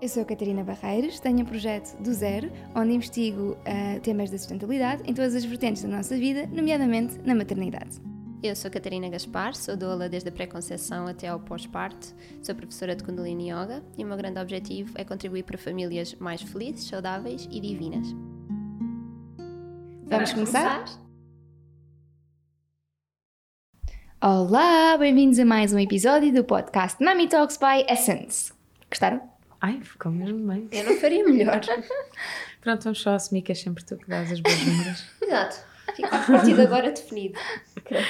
[0.00, 4.38] Eu sou a Catarina Barreiros, tenho um projeto do zero, onde investigo uh, temas da
[4.38, 8.00] sustentabilidade em todas as vertentes da nossa vida, nomeadamente na maternidade.
[8.42, 13.04] Eu sou Catarina Gaspar, sou doula desde a pré-conceição até ao pós-parto, sou professora de
[13.04, 17.60] Kundalini Yoga e o meu grande objetivo é contribuir para famílias mais felizes, saudáveis e
[17.60, 18.06] divinas.
[20.06, 20.82] Vamos começar?
[24.22, 28.50] Olá, bem-vindos a mais um episódio do podcast Mami Talks by Essence.
[28.88, 29.39] Gostaram?
[29.60, 30.68] Ai, ficou mesmo bem.
[30.72, 31.60] Eu não faria melhor.
[32.62, 35.04] Pronto, vamos só assumir que é sempre tu que dás as boas números.
[35.20, 35.56] Exato.
[35.94, 37.38] Fica a partir de agora definido.
[37.84, 38.04] Pronto.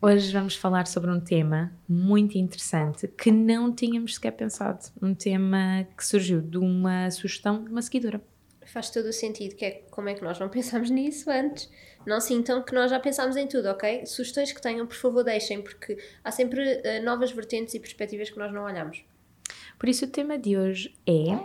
[0.00, 4.84] Hoje vamos falar sobre um tema muito interessante que não tínhamos sequer pensado.
[5.02, 8.22] Um tema que surgiu de uma sugestão de uma seguidora.
[8.66, 11.70] Faz todo o sentido, que é como é que nós não pensámos nisso antes.
[12.06, 14.06] Não sintam que nós já pensámos em tudo, ok?
[14.06, 18.38] Sugestões que tenham, por favor, deixem, porque há sempre uh, novas vertentes e perspectivas que
[18.38, 19.02] nós não olhamos.
[19.78, 21.38] Por isso, o tema de hoje é.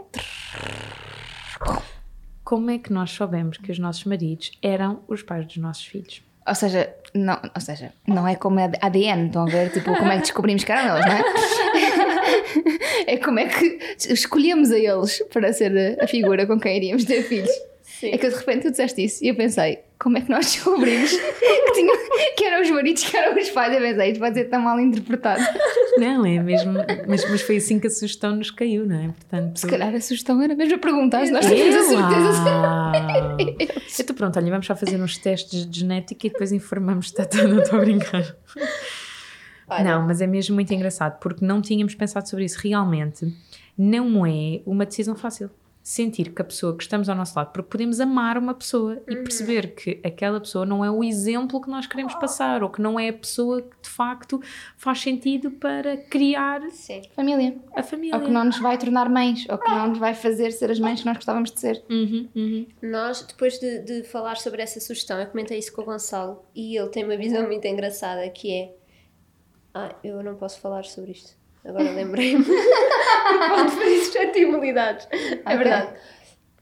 [2.44, 6.22] Como é que nós soubemos que os nossos maridos eram os pais dos nossos filhos?
[6.48, 9.72] Ou seja, não, ou seja, não é como ADN, estão a ver?
[9.72, 11.22] Tipo, como é que descobrimos que eram eles, não é?
[13.08, 17.24] É como é que escolhemos a eles para ser a figura com quem iríamos ter
[17.24, 17.52] filhos.
[17.82, 18.12] Sim.
[18.12, 21.12] É que de repente tu disseste isso e eu pensei, como é que nós descobrimos
[21.12, 21.94] que, tinha,
[22.36, 23.74] que eram os maridos que eram os pais?
[23.74, 25.44] Eu pensei, isto vai ser tão mal interpretado.
[25.98, 26.74] Não, é mesmo,
[27.08, 29.08] mas, mas foi assim que a sugestão nos caiu, não é?
[29.08, 33.72] Portanto, Se calhar a sugestão era mesmo a perguntar se nós tínhamos a certeza.
[34.00, 37.26] Então pronto, olha, vamos só fazer uns testes de genética e depois informamos se está
[37.26, 38.36] tudo, não estou a brincar.
[39.68, 39.84] Olha.
[39.84, 42.60] Não, mas é mesmo muito engraçado porque não tínhamos pensado sobre isso.
[42.62, 43.34] Realmente
[43.78, 45.50] não é uma decisão fácil
[45.84, 49.04] sentir que a pessoa que estamos ao nosso lado, porque podemos amar uma pessoa uhum.
[49.10, 52.82] e perceber que aquela pessoa não é o exemplo que nós queremos passar ou que
[52.82, 54.40] não é a pessoa que de facto
[54.78, 57.02] faz sentido para criar Sim.
[57.16, 57.58] família.
[57.76, 58.16] A família.
[58.16, 60.80] Ou que não nos vai tornar mães, ou que não nos vai fazer ser as
[60.80, 61.84] mães que nós gostávamos de ser.
[61.90, 62.68] Uhum, uhum.
[62.82, 66.78] Nós, depois de, de falar sobre essa sugestão, eu comentei isso com o Gonçalo e
[66.78, 68.76] ele tem uma visão muito engraçada que é
[69.74, 72.44] ah, eu não posso falar sobre isto Agora lembrei-me.
[73.50, 75.08] Pode fazer suscetibilidades.
[75.12, 75.94] É verdade.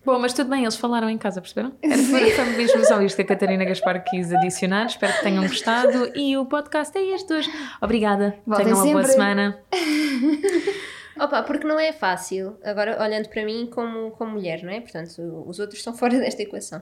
[0.06, 1.74] Bom, mas tudo bem, eles falaram em casa, perceberam?
[1.84, 4.86] Era foi mesmo só isto que a Catarina Gaspar quis adicionar.
[4.86, 6.12] Espero que tenham gostado.
[6.18, 7.52] E o podcast é este hoje.
[7.82, 8.38] Obrigada.
[8.46, 9.02] Voltem Tenham uma sempre.
[9.02, 9.60] boa semana.
[11.20, 14.80] Opa, porque não é fácil, agora olhando para mim como, como mulher, não é?
[14.80, 16.82] Portanto, os outros estão fora desta equação.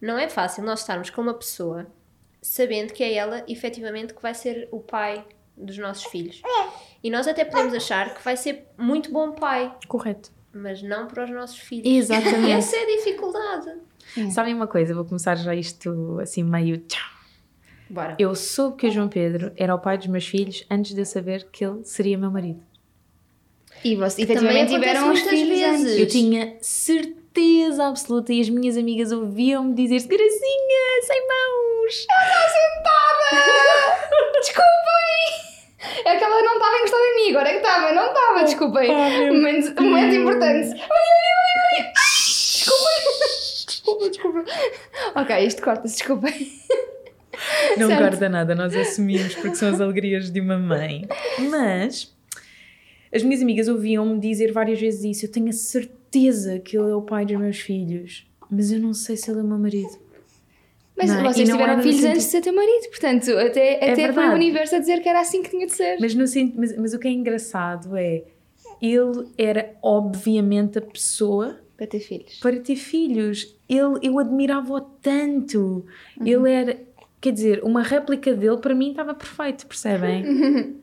[0.00, 1.86] Não é fácil nós estarmos com uma pessoa
[2.40, 5.24] sabendo que é ela efetivamente que vai ser o pai
[5.56, 6.40] dos nossos filhos.
[7.02, 9.74] E nós até podemos achar que vai ser muito bom pai.
[9.88, 10.30] Correto.
[10.52, 11.86] Mas não para os nossos filhos.
[11.86, 12.46] Exatamente.
[12.48, 13.72] E essa é a dificuldade.
[14.18, 14.30] É.
[14.30, 16.84] Sabem uma coisa, vou começar já isto assim meio.
[17.88, 18.16] Bora.
[18.18, 21.06] Eu soube que o João Pedro era o pai dos meus filhos antes de eu
[21.06, 22.62] saber que ele seria meu marido.
[23.84, 25.80] E você, efetivamente tiveram os filhos vezes.
[25.80, 25.98] Antes.
[25.98, 32.06] Eu tinha certeza absoluta e as minhas amigas ouviam-me dizer Gracinha, sem mãos.
[32.10, 33.98] Ela está sentada!
[34.42, 35.42] Desculpem!
[36.04, 38.90] É que ela não estava encostada em mim, agora é que estava, não estava, desculpem.
[38.90, 40.68] Oh, momento, momento importante.
[42.64, 43.02] Desculpem.
[43.66, 44.44] Desculpa, desculpa.
[45.14, 46.52] Ok, isto corta-se, desculpem.
[47.76, 48.02] Não certo.
[48.02, 51.08] corta nada, nós assumimos porque são as alegrias de uma mãe.
[51.50, 52.14] Mas
[53.14, 55.26] as minhas amigas ouviam-me dizer várias vezes isso.
[55.26, 58.94] Eu tenho a certeza que ele é o pai dos meus filhos, mas eu não
[58.94, 59.98] sei se ele é o meu marido.
[61.02, 61.32] Mas não, é?
[61.32, 64.76] vocês tiveram filhos antes de ser teu marido, portanto, até, é até foi o universo
[64.76, 65.98] a dizer que era assim que tinha de ser.
[66.00, 66.24] Mas, no,
[66.56, 68.22] mas, mas o que é engraçado é,
[68.80, 72.38] ele era obviamente a pessoa para ter filhos.
[72.40, 73.56] Para ter filhos.
[73.68, 75.84] Ele, eu admirava-o tanto.
[76.20, 76.26] Uhum.
[76.26, 76.80] Ele era,
[77.20, 80.24] quer dizer, uma réplica dele para mim estava perfeito, percebem?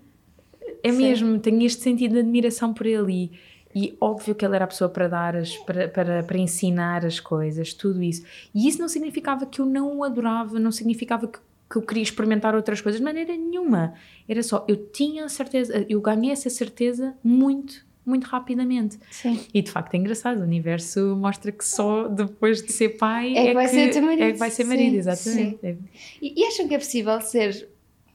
[0.84, 0.98] é Sim.
[0.98, 3.32] mesmo, tenho este sentido de admiração por ele e
[3.74, 7.20] e óbvio que ele era a pessoa para dar, as, para, para, para ensinar as
[7.20, 8.24] coisas, tudo isso.
[8.54, 11.40] E isso não significava que eu não o adorava, não significava que,
[11.70, 13.94] que eu queria experimentar outras coisas de maneira nenhuma.
[14.28, 18.98] Era só, eu tinha a certeza, eu ganhei essa certeza muito, muito rapidamente.
[19.12, 19.40] Sim.
[19.54, 23.40] E de facto é engraçado, o universo mostra que só depois de ser pai é,
[23.40, 24.24] é que, vai, ser marido.
[24.24, 24.98] É que vai ser marido, Sim.
[24.98, 25.60] exatamente.
[25.62, 25.78] Sim.
[26.20, 27.70] E, e acham que é possível ser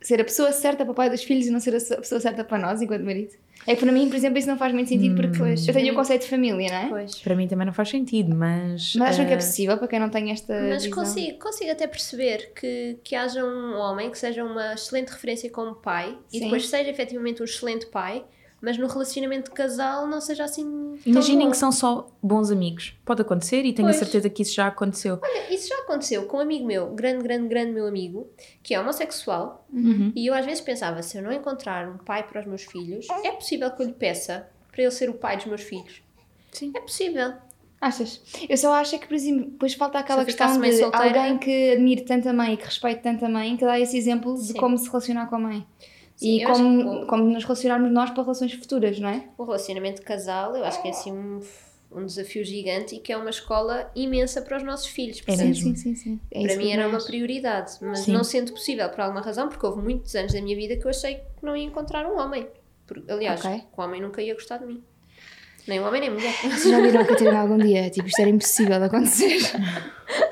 [0.07, 2.45] ser a pessoa certa para o pai dos filhos e não ser a pessoa certa
[2.45, 3.33] para nós, enquanto marido.
[3.67, 5.67] É que para mim, por exemplo, isso não faz muito sentido porque Pois.
[5.67, 6.89] eu tenho o conceito de família, não é?
[6.89, 7.15] Pois.
[7.21, 8.95] Para mim também não faz sentido, mas.
[8.97, 10.53] Mas acham que é eh, possível para quem não tem esta.
[10.69, 10.99] Mas visão?
[10.99, 15.75] consigo, consigo até perceber que, que haja um homem que seja uma excelente referência como
[15.75, 16.45] pai e Sim.
[16.45, 18.23] depois seja efetivamente um excelente pai,
[18.65, 20.99] mas no relacionamento de casal não seja assim.
[21.05, 22.97] Imaginem que são só bons amigos.
[23.05, 23.97] Pode acontecer e tenho Pois.
[23.97, 25.19] a certeza que isso já aconteceu.
[25.23, 28.27] Olha, isso já aconteceu com um amigo meu, grande, grande, grande meu amigo,
[28.63, 30.13] que é homossexual, Uhum.
[30.17, 33.07] e eu às vezes pensava: se eu não encontrar um pai para os meus filhos,
[33.23, 36.03] é possível que eu lhe peça para ele ser o pai dos meus filhos.
[36.53, 36.73] Sim.
[36.75, 37.33] É possível.
[37.81, 38.23] Achas?
[38.49, 41.73] Eu só acho é que, por exemplo, depois falta aquela questão de solteira- alguém que
[41.73, 44.47] admire tanto a mãe e que respeite tanto a mãe que dá esse exemplo de
[44.49, 44.55] Sim.
[44.55, 45.67] como se relacionar com a mãe.
[46.17, 49.25] Sim, e eu como, que- como nos relacionarmos nós para relações futuras, não é?
[49.37, 51.41] O relacionamento de casal, eu acho que é assim um,
[51.93, 55.19] um desafio gigante e que é uma escola imensa para os nossos filhos.
[55.21, 55.63] É percebes?
[55.65, 55.77] mesmo.
[55.77, 56.21] sim, sim.
[56.31, 58.13] É para mim que eu era uma prioridade, mas Sim.
[58.13, 60.91] não sendo possível por alguma razão, porque houve muitos anos da minha vida que eu
[60.91, 62.47] achei que não ia encontrar um homem.
[63.09, 63.59] Aliás, Ok.
[63.61, 64.83] que o homem nunca ia gostar de mim.
[65.67, 66.35] Nem homem nem mulher.
[66.43, 67.89] Vocês já viram a Catarina algum dia?
[67.89, 69.39] Tipo, isto era impossível de acontecer.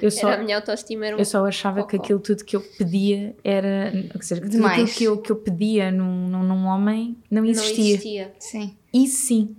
[0.00, 2.02] Eu só, Era a minha autoestima era um eu só achava que cocó.
[2.04, 3.92] aquilo tudo que eu pedia era.
[4.14, 7.42] Ou seja, que tudo aquilo que eu, que eu pedia num, num, num homem não
[7.42, 7.84] não existia.
[7.94, 8.32] existia.
[8.38, 8.76] Sim.
[8.92, 9.56] Isso sim.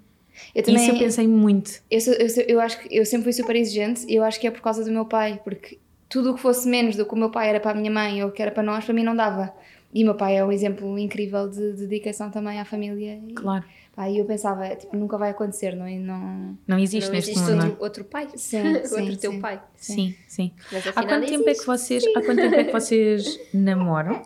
[0.56, 1.82] Eu também, Isso eu pensei muito.
[1.90, 4.40] eu, sou- eu, sou- eu acho que eu sempre fui super exigente e eu acho
[4.40, 5.78] que é por causa do meu pai, porque
[6.10, 8.24] tudo o que fosse menos do que o meu pai era para a minha mãe
[8.24, 9.54] ou que era para nós, para mim não dava.
[9.94, 13.20] E o meu pai é um exemplo incrível de, de dedicação também à família.
[13.30, 13.64] E, Claro.
[13.96, 15.98] Pá, e eu pensava, tipo, nunca vai acontecer, não é?
[15.98, 16.58] Não...
[16.68, 17.70] Não existe não neste existe mundo, não é?
[17.70, 18.28] outro, outro pai.
[18.36, 19.40] Sim, outro sim, teu sim.
[19.42, 19.62] pai.
[19.76, 20.52] Sim, sim.
[20.72, 24.22] Mas Há afinal quanto tempo é que vocês, há quanto tempo é que vocês namoram?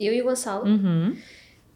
[0.00, 1.16] Eu e o Gonçalo, Uhum.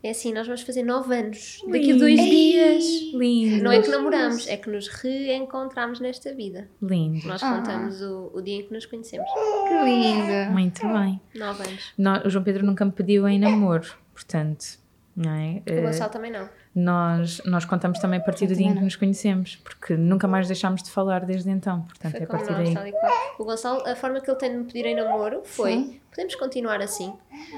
[0.02, 2.84] é assim, nós vamos fazer nove anos daqui a dois dias.
[3.14, 3.62] Lindo.
[3.62, 6.68] Não é que namoramos, é que nos reencontramos nesta vida.
[6.82, 7.26] Lindo.
[7.28, 7.56] Nós Ah.
[7.56, 9.28] contamos o, o dia em que nos conhecemos.
[9.68, 10.52] Que lindo!
[10.52, 11.20] Muito bem.
[11.36, 12.24] Nove anos.
[12.26, 14.78] O João Pedro nunca me pediu em namoro, portanto,
[15.16, 15.62] não é?
[15.66, 16.48] O Eh, Gonçalo também não.
[16.76, 20.46] Nós, nós contamos também a partir do dia em que nos conhecemos, porque nunca mais
[20.46, 22.93] deixámos de falar desde então, portanto, Foi é a partir nós, daí.
[23.38, 26.00] O Gonçalo, a forma que ele tem de me pedir em namoro foi: Sim.
[26.11, 27.14] podemos continuar assim?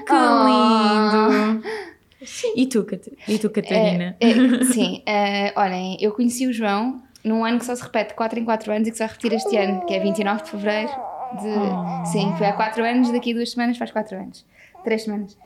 [0.07, 1.63] Que lindo!
[2.55, 4.15] E tu, Cat- e tu Catarina?
[4.21, 8.13] É, é, sim, eh, olhem, eu conheci o João num ano que só se repete
[8.13, 10.91] 4 em 4 anos e que só repetir este ano, que é 29 de fevereiro.
[11.41, 12.09] De...
[12.11, 14.45] Sim, foi há 4 anos, daqui a 2 semanas faz 4 anos.
[14.83, 15.37] 3 semanas.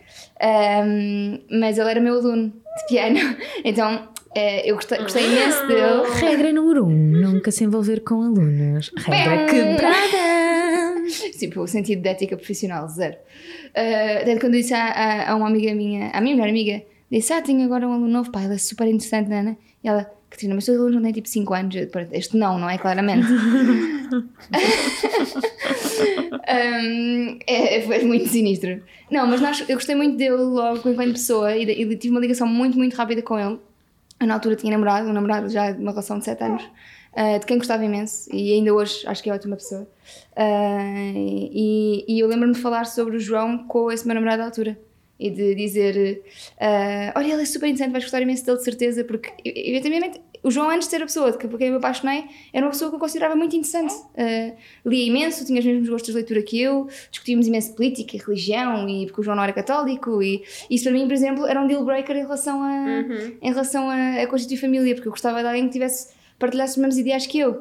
[0.41, 3.19] Ahm, mas ele era meu aluno de piano,
[3.63, 6.09] então eh, eu gostei, gostei imenso dele.
[6.19, 8.91] Regra número 1, um, nunca se envolver com alunos.
[8.97, 10.43] Regra quebrada!
[11.37, 13.17] Tipo, o sentido de ética profissional, zero.
[13.71, 16.81] Uh, tanto quando eu disse a, a, a uma amiga minha, à minha melhor amiga,
[17.11, 19.57] disse: Ah, tenho agora um aluno novo, pá, ele é super interessante, Nana.
[19.83, 21.75] E ela, Catarina, mas os teus alunos não têm tipo 5 anos?
[21.75, 22.77] Eu, "Pronto, Este não, não é?
[22.77, 23.27] Claramente.
[26.53, 28.81] Um, é, foi muito sinistro.
[29.09, 32.47] Não, mas nós, eu gostei muito dele logo enquanto pessoa e, e tive uma ligação
[32.47, 33.59] muito, muito rápida com ele.
[34.19, 37.39] Eu na altura tinha namorado, um namorado já de uma relação de 7 anos, uh,
[37.39, 39.87] de quem gostava imenso e ainda hoje acho que é ótima pessoa.
[40.35, 44.45] Uh, e, e eu lembro-me de falar sobre o João com esse meu namorado da
[44.45, 44.77] altura
[45.25, 46.21] e de dizer:
[46.59, 50.51] uh, Olha, ele é super interessante, vais gostar imenso dele de certeza, porque eventualmente o
[50.51, 52.71] João, antes de ser a pessoa de que- por quem eu me apaixonei, era uma
[52.71, 53.93] pessoa que eu considerava muito interessante.
[53.93, 54.53] Uh,
[54.85, 59.05] lia imenso, tinha os mesmos gostos de leitura que eu, discutíamos imenso política, religião, e
[59.05, 61.85] porque o João não era católico, e isso para mim, por exemplo, era um deal
[61.85, 63.37] breaker em relação a, Uhum.
[63.41, 66.77] em relação a, a constituir família, porque eu gostava de alguém que tivesse partilhasse os
[66.77, 67.51] mesmos ideais que eu.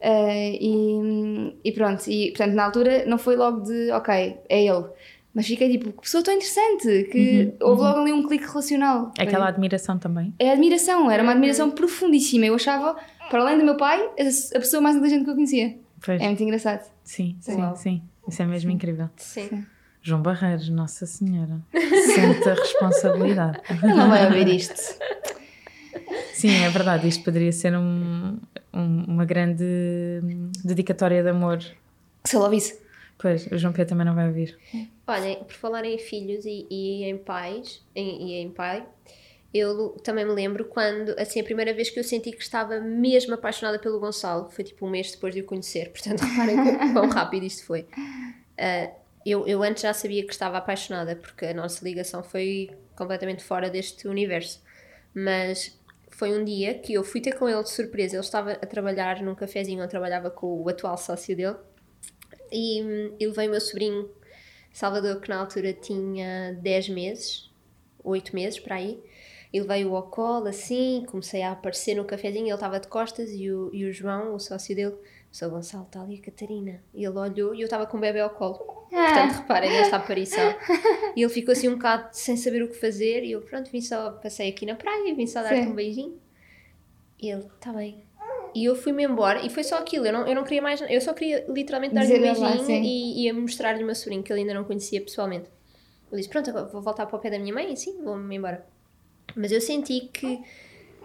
[0.00, 4.84] Uh, e, e pronto, e portanto na altura não foi logo de ok, é ele.
[5.34, 9.12] Mas fiquei tipo, que pessoa tão interessante, que houve logo ali um clique relacional.
[9.18, 10.34] Aquela admiração também.
[10.38, 12.46] É admiração, era uma admiração profundíssima.
[12.46, 12.96] Eu achava,
[13.30, 15.78] para além do meu pai, a pessoa mais inteligente que eu conhecia.
[16.04, 16.90] Pois, É muito engraçado.
[17.04, 17.76] sim, sim, Uau.
[17.76, 18.02] sim.
[18.28, 19.08] Isso é mesmo incrível.
[19.16, 19.64] Sim.
[20.02, 21.60] João Barreiros, Nossa Senhora.
[21.72, 23.60] Sente a responsabilidade.
[23.82, 24.80] Ele não vai ouvir isto.
[26.32, 27.06] Sim, é verdade.
[27.06, 28.38] Isto poderia ser um-
[28.72, 29.64] um- uma grande
[30.64, 31.58] dedicatória de amor.
[32.24, 32.78] Se ele ouvisse.
[33.20, 34.58] Pois, o João Pedro também não vai ouvir.
[35.06, 38.86] Olhem, por falar em filhos e, e em pais, e em pai,
[39.52, 43.34] eu também me lembro quando, assim, a primeira vez que eu senti que estava mesmo
[43.34, 47.44] apaixonada pelo Gonçalo, foi tipo um mês depois de o conhecer, portanto reparem quão, rápido
[47.44, 47.86] isto foi.
[48.56, 48.90] Ah,
[49.26, 53.68] eu, eu antes já sabia que estava apaixonada, porque a nossa ligação foi completamente fora
[53.68, 54.62] deste universo,
[55.12, 55.78] mas
[56.10, 59.20] foi um dia que eu fui ter com ele de surpresa, ele estava a trabalhar
[59.20, 61.56] num cafezinho, eu trabalhava com o atual sócio dele,
[62.52, 64.10] e hum, ele veio o meu sobrinho
[64.72, 67.50] Salvador, que na altura tinha 10 meses,
[68.04, 69.02] 8 meses para aí,
[69.52, 73.50] Ele veio ao colo assim, comecei a aparecer no cafezinho, ele estava de costas e
[73.50, 76.80] o, e o João, o sócio dele, o Gonçalo, está ali a Catarina.
[76.94, 78.58] E ele olhou e eu estava com o bebê ao colo.
[78.88, 80.54] Portanto, reparem nesta aparição.
[81.16, 83.80] E ele ficou assim um bocado sem saber o que fazer e eu, pronto, vim
[83.80, 86.20] só, passei aqui na praia, vim só dar-te um beijinho.
[87.18, 88.04] E ele, está bem.
[88.54, 91.00] E eu fui-me embora e foi só aquilo, eu não, eu não queria mais, eu
[91.00, 94.54] só queria literalmente dar-lhe um beijinho e, e mostrar-lhe o meu sobrinho que ele ainda
[94.54, 95.48] não conhecia pessoalmente.
[96.10, 98.36] Eu disse, pronto, agora vou voltar para o pé da minha mãe e sim, vou-me
[98.36, 98.66] embora.
[99.36, 100.40] Mas eu senti que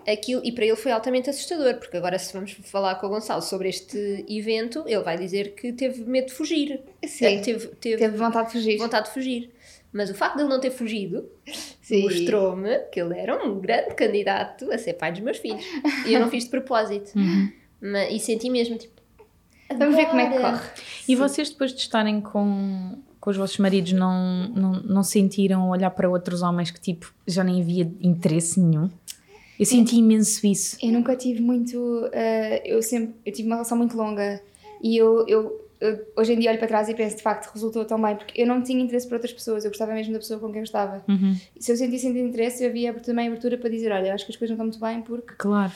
[0.08, 3.42] aquilo, e para ele foi altamente assustador, porque agora se vamos falar com o Gonçalo
[3.42, 6.82] sobre este evento, ele vai dizer que teve medo de fugir.
[7.06, 7.42] Sim.
[7.42, 8.78] Teve, teve, Teve vontade de fugir.
[8.78, 9.52] vontade de fugir.
[9.96, 11.25] Mas o facto de ele não ter fugido
[11.82, 12.04] Sim.
[12.04, 15.64] mostrou-me que ele era um grande candidato a ser pai dos meus filhos.
[16.06, 17.14] E eu não fiz de propósito.
[17.80, 19.02] Mas, e senti mesmo, tipo...
[19.78, 20.60] Vamos ver como é que corre.
[21.08, 25.90] E vocês depois de estarem com, com os vossos maridos não, não, não sentiram olhar
[25.92, 28.90] para outros homens que tipo já nem havia interesse nenhum?
[29.58, 30.78] Eu senti imenso isso.
[30.84, 32.10] Eu nunca tive muito.
[32.12, 33.16] eh, eu sempre.
[33.25, 34.42] Eu tive uma relação muito longa
[34.84, 35.65] e eu, eu
[36.15, 38.48] hoje em dia olho para trás e penso de facto resultou tão bem porque eu
[38.48, 41.03] não tinha interesse por outras pessoas, eu gostava mesmo da pessoa com quem eu estava.
[41.08, 44.25] Uhum, E se eu sentisse interesse, eu havia também abertura para dizer: olha, eu acho
[44.25, 45.34] que as coisas não estão muito bem porque.
[45.38, 45.72] claro.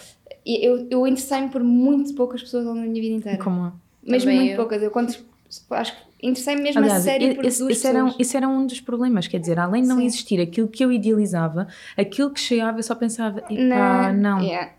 [0.45, 3.43] E Eu, eu interessei-me por muito poucas pessoas ao longo da minha vida inteira.
[3.43, 3.73] Como?
[4.01, 4.55] Mesmo Também muito eu.
[4.57, 4.81] poucas.
[4.81, 5.13] Eu quando,
[5.71, 8.47] acho que interessei-me mesmo a Aliás, sério por esse, duas esse era, um, esse era
[8.47, 10.05] um dos problemas, quer dizer, além de não Sim.
[10.05, 14.71] existir aquilo que eu idealizava, aquilo que chegava, eu só pensava, epá, não, Yeah.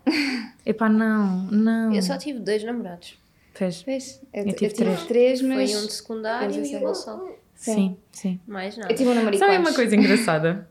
[0.65, 1.93] epá, não, não.
[1.93, 3.15] Eu só tive dois namorados.
[3.61, 3.83] Fez.
[3.83, 5.71] Pois, eu, Eu eu tive tive três, mas.
[5.71, 7.35] Foi um de secundário eu e o Gonçalo.
[7.53, 8.39] Sim, sim.
[8.47, 8.91] Mais nada.
[8.91, 10.67] Eu tive um namorico Sabe uma coisa engraçada?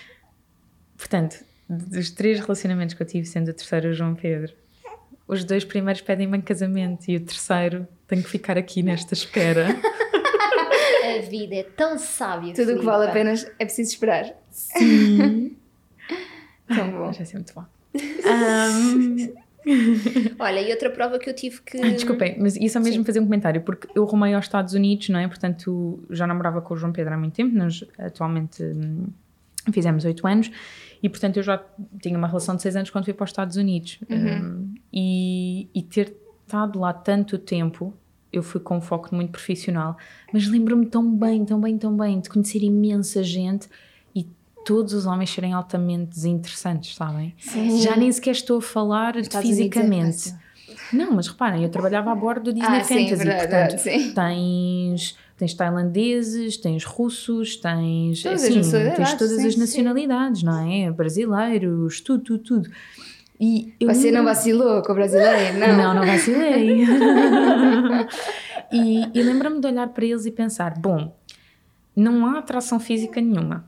[0.98, 4.52] Portanto, dos três relacionamentos que eu tive, sendo o terceiro o João Pedro,
[5.26, 9.68] os dois primeiros pedem-me em casamento e o terceiro tem que ficar aqui nesta espera.
[11.16, 12.52] A vida é tão sábia.
[12.52, 14.34] Tudo o que vale a pena é preciso esperar.
[16.68, 17.12] Tão bom.
[17.12, 17.64] Já sei muito bom.
[18.28, 19.32] Ahm,
[20.38, 21.80] Olha, e outra prova que eu tive que.
[21.80, 23.04] Ai, Desculpem, mas ia só mesmo Sim.
[23.04, 25.26] fazer um comentário, porque eu rumei aos Estados Unidos, não é?
[25.26, 29.08] Portanto, já namorava com o João Pedro há muito tempo, nós atualmente hum,
[29.72, 30.50] fizemos oito anos,
[31.02, 31.62] e portanto eu já
[32.00, 33.98] tinha uma relação de seis anos quando fui para os Estados Unidos.
[34.08, 36.14] Hum, e, e ter
[36.46, 37.92] estado lá tanto tempo,
[38.32, 39.96] eu fui com um foco muito profissional,
[40.32, 43.68] mas lembro-me tão bem, tão bem, tão bem, de conhecer imensa gente
[44.66, 47.32] todos os homens serem altamente desinteressantes, sabem?
[47.38, 47.80] Sim.
[47.80, 50.34] Já nem sequer estou a falar Estados é fisicamente.
[50.92, 54.12] Não, mas reparem, eu trabalhava a bordo do Disney Ah, sim, Fantasy, verdade, portanto, sim.
[54.12, 59.60] tens, tens tailandeses, tens russos, tens, Todas as assim, nacionalidades, tens todas sim, as sim.
[59.60, 60.90] nacionalidades, não é?
[60.90, 62.70] Brasileiros, tudo, tudo, tudo.
[63.38, 65.76] E eu Você não vacilou com o brasileiro, não?
[65.76, 66.84] não, não vacilei.
[68.72, 71.14] e e lembro-me de olhar para eles e pensar: bom,
[71.94, 73.64] não há atração física nenhuma.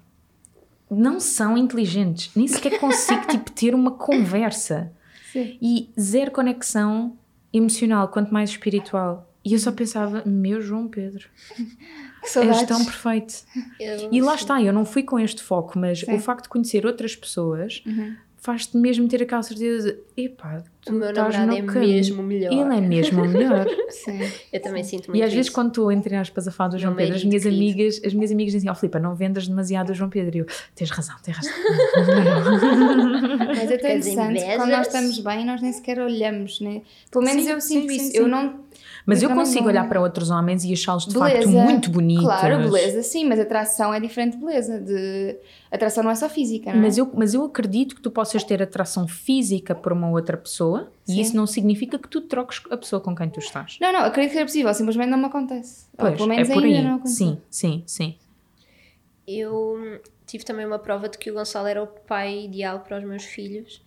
[0.90, 4.92] Não são inteligentes, nem sequer consigo tipo, ter uma conversa.
[5.32, 5.58] Sim.
[5.60, 7.16] E zero conexão
[7.52, 9.30] emocional, quanto mais espiritual.
[9.44, 11.28] E eu só pensava: meu João Pedro,
[12.24, 13.34] és tão perfeito.
[13.78, 16.14] Eu- E lá está, eu não fui com este foco, mas Sim.
[16.14, 18.14] o facto de conhecer outras pessoas Uhum.
[18.36, 21.92] faz-te mesmo ter aquela certeza de, epá, O tu meu estás namorado no é caminho.
[21.94, 22.52] mesmo melhor.
[22.52, 23.66] Ele é mesmo melhor.
[23.90, 24.20] Sim.
[24.52, 25.54] Eu também sinto muito e às vezes isso.
[25.54, 27.62] quando estou, entre aspas, a falar do João Meu Pedro, as marido minhas querido.
[27.62, 30.36] amigas, as minhas amigas dizem, ó Filipa, não vendas demasiado o João Pedro.
[30.36, 31.52] E eu, tens razão, tens razão.
[33.48, 36.82] Mas é tão As interessante, quando nós estamos bem, nós nem sequer olhamos, né?
[37.10, 38.10] Pelo menos Sim, eu sinto sim, isso.
[38.12, 38.30] sim, Eu sim.
[38.30, 38.68] não.
[39.06, 41.34] Mas eu literalmente consigo não- olhar para outros homens e achá-los de Beleza.
[41.36, 42.24] facto muito bonitos.
[42.24, 44.78] Claro, beleza, sim, mas atração é diferente de beleza.
[44.78, 45.36] De...
[45.70, 46.82] Atração não é só física, não é?
[46.82, 50.77] Mas eu, mas eu acredito que tu possas ter atração física por uma outra pessoa
[51.04, 51.14] Sim.
[51.14, 53.78] e isso não significa que tu troques a pessoa com quem tu estás.
[53.80, 55.86] Não, não, acredito que era possível, simplesmente não me acontece.
[55.92, 56.84] Ou Pois, pelo menos é por ainda aí.
[56.84, 57.06] não.
[57.06, 58.16] Sim, sim, sim.
[59.26, 63.04] Eu tive também uma prova de que o Gonçalo era o pai ideal para os
[63.04, 63.82] meus filhos.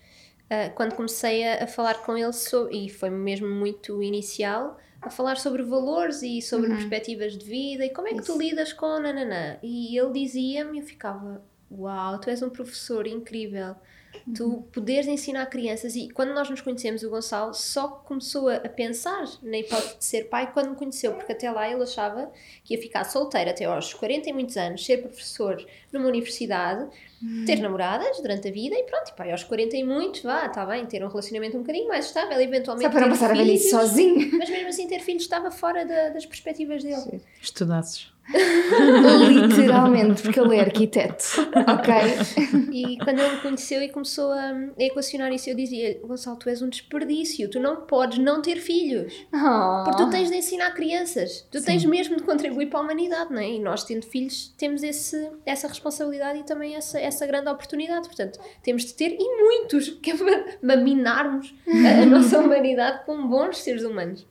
[0.49, 5.09] Ah, quando comecei a, a falar com ele sobre, e foi mesmo muito inicial, a
[5.09, 8.41] falar sobre valores e sobre perspectivas de vida e como é que tu Uhum.
[8.41, 8.49] Isso.
[8.49, 9.57] lidas com nananã.
[9.63, 13.75] E ele dizia-me, eu ficava, uau, tu és um professor incrível.
[14.27, 14.33] Uhum.
[14.33, 19.25] Tu poderes ensinar crianças e quando nós nos conhecemos o Gonçalo só começou a, pensar
[19.41, 22.31] na hipótese de ser pai quando me conheceu, porque até lá ele achava
[22.63, 26.87] que ia ficar solteiro até aos 40 e muitos anos, ser professor numa universidade,
[27.45, 27.61] ter Hum.
[27.61, 30.85] namoradas durante a vida e pronto, e pai, aos 40 e muitos, vá, está bem,
[30.87, 33.69] ter um relacionamento um bocadinho mais estável, eventualmente Só para não ter passar a velhice
[33.69, 34.37] filhos, sozinho.
[34.39, 37.21] Mas mesmo assim ter filhos estava fora da- das perspectivas dele.
[37.41, 38.11] Estudasses.
[39.29, 41.25] Literalmente, porque ele é arquiteto.
[41.67, 41.93] Ok?
[42.71, 46.61] E quando ele me conheceu e começou a, equacionar isso, eu dizia: Gonçalo, tu és
[46.61, 49.25] um desperdício, tu não podes não ter filhos.
[49.33, 49.83] Oh.
[49.83, 53.39] Porque tu tens de ensinar crianças, tu tens mesmo de contribuir para a humanidade, não
[53.39, 53.49] é?
[53.49, 58.07] E nós, tendo filhos, temos esse, essa responsabilidade e também essa, essa grande oportunidade.
[58.07, 63.27] Portanto, temos de ter e muitos, que é para maminarmos a, a nossa humanidade com
[63.27, 64.25] bons seres humanos.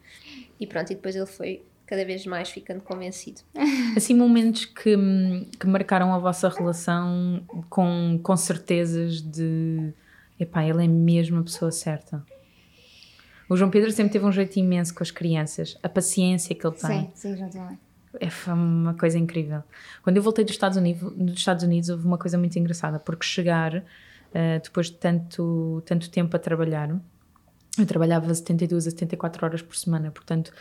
[0.59, 3.41] E pronto, e depois ele foi cada vez mais ficando convencido.
[3.97, 4.97] Assim, momentos que,
[5.59, 9.93] que marcaram a vossa relação com, com certezas de
[10.39, 12.25] epá, ele é mesmo a pessoa certa.
[13.49, 16.77] O João Pedro sempre teve um jeito imenso com as crianças, a paciência que ele
[16.77, 17.11] tem.
[17.13, 17.79] Sim, sim, também.
[18.21, 19.65] É foi uma coisa incrível.
[20.05, 23.27] Quando eu voltei dos Estados Unidos, dos Estados Unidos houve uma coisa muito engraçada, porque
[23.27, 26.89] chegar, uh, depois de tanto, tanto tempo a trabalhar,
[27.77, 30.53] eu trabalhava 72 a 74 horas por semana, portanto,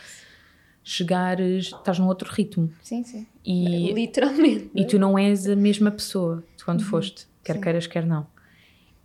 [0.82, 2.72] chegares, estás num outro ritmo.
[2.82, 3.26] Sim, sim.
[3.44, 4.70] E, Literalmente.
[4.74, 7.60] e tu não és a mesma pessoa de quando foste, quer Sim.
[7.60, 8.26] queiras, quer não.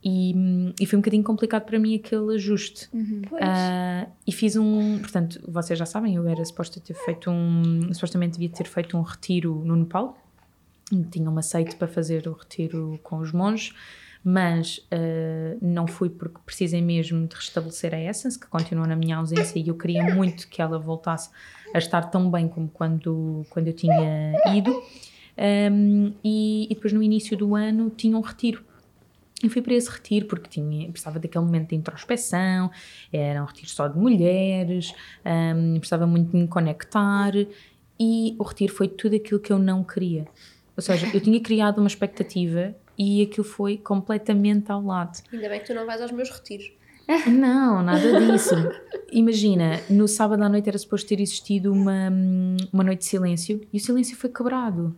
[0.08, 0.36] E,
[0.80, 2.88] e foi um bocadinho complicado para mim aquele ajuste.
[3.28, 3.42] Pois.
[3.44, 8.34] Ah, e fiz um, portanto, vocês já sabem, eu era suposta ter feito um, supostamente
[8.34, 10.16] devia ter feito um retiro no Nepal.
[11.10, 13.74] Tinha-me aceito para fazer o retiro com os monges,
[14.28, 19.18] mas ah, não fui porque precisei mesmo de restabelecer a Essence, que continuou na minha
[19.18, 21.30] ausência e eu queria muito que ela voltasse
[21.72, 24.82] a estar tão bem como quando, quando eu tinha ido.
[25.38, 28.64] Um, e, e depois no início do ano tinha um retiro.
[29.44, 32.72] E fui para esse retiro porque tinha, precisava daquele momento de introspeção,
[33.14, 34.92] era um retiro só de mulheres,
[35.24, 37.34] um, precisava muito de me conectar
[38.00, 40.26] e o retiro foi tudo aquilo que eu não queria.
[40.76, 45.22] Ou seja, eu tinha criado uma expectativa e aquilo foi completamente ao lado.
[45.32, 46.72] Ainda bem que tu não vais aos meus retiros.
[47.28, 48.56] Não, nada disso.
[49.12, 52.12] Imagina, no sábado à noite era suposto ter existido uma,
[52.74, 54.96] uma noite de silêncio e o silêncio foi quebrado.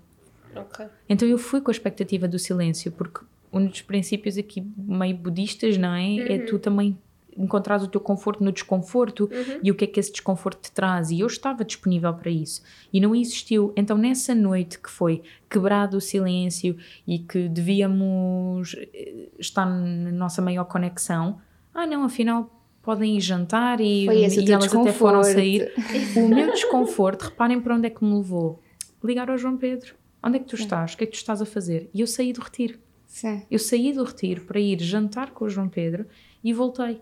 [0.56, 0.86] Ok.
[1.08, 3.20] Então eu fui com a expectativa do silêncio, porque
[3.52, 6.16] um dos princípios aqui meio budistas, não é?
[6.34, 6.98] É tu também
[7.38, 9.30] encontrares o teu conforto no desconforto
[9.62, 11.12] e o que é que esse desconforto te traz.
[11.12, 12.62] E eu estava disponível para isso.
[12.92, 13.74] E não existiu.
[13.76, 20.42] Então nessa noite que foi quebrado o silêncio e que devíamos eh, estar na nossa
[20.42, 21.40] maior conexão,
[21.74, 25.74] ah não, afinal podem ir jantar e, e elas até foram sair.
[26.16, 28.62] O meu desconforto, reparem para onde é que me levou.
[29.04, 29.94] Ligar ao João Pedro.
[30.24, 30.94] Onde é que tu estás?
[30.94, 31.90] O que é que tu estás a fazer?
[31.94, 32.80] E eu saí do retiro.
[33.06, 33.42] Sim.
[33.50, 36.06] Eu saí do retiro para ir jantar com o João Pedro
[36.44, 37.02] e voltei.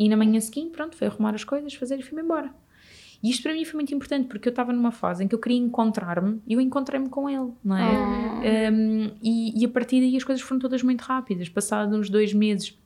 [0.00, 2.50] E na manhã seguinte, pronto, foi arrumar as coisas, fazer e fui-me embora.
[3.22, 5.38] E isto para mim foi muito importante porque eu estava numa fase em que eu
[5.38, 8.72] queria encontrar-me e eu encontrei-me com ele, não é?
[8.72, 11.50] Um, e, e a partir daí as coisas foram todas muito rápidas.
[11.50, 12.78] Passados uns dois meses,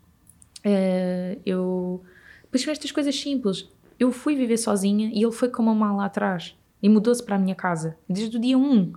[0.64, 2.02] eh, eu.
[2.42, 3.68] Depois estas coisas simples.
[3.96, 7.38] Eu fui viver sozinha e ele foi com uma mala atrás e mudou-se para a
[7.38, 8.92] minha casa desde o dia 1.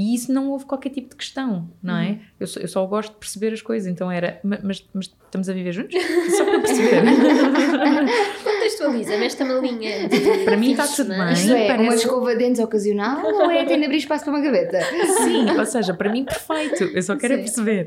[0.00, 2.20] E isso não houve qualquer tipo de questão, não é?
[2.38, 5.48] Eu, só, eu só gosto de perceber as coisas, então era, "Ma- mas, mas estamos
[5.48, 6.00] a viver juntos?
[6.36, 7.02] Só para perceber.
[8.44, 10.08] Contextualiza-me esta malinha.
[10.44, 11.32] Para mim está tudo bem.
[11.32, 14.34] Isto é uma parece- escova de dentes ocasional ou é tem de abrir espaço para
[14.34, 14.80] uma gaveta?
[15.24, 17.42] Sim, ou seja, para mim perfeito, eu só quero é Sim.
[17.42, 17.86] perceber.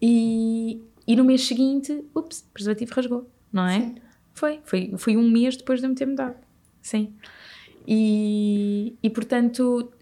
[0.00, 3.80] E, e no mês seguinte, ups, o preservativo rasgou, não é?
[3.80, 3.94] Sim.
[4.34, 6.36] Foi, foi, foi um mês depois de eu me ter mudado.
[6.82, 7.14] Sim.
[7.86, 9.92] E, e portanto,